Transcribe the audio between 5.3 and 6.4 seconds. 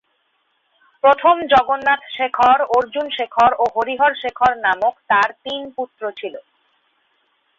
তিন পুত্র ছিল।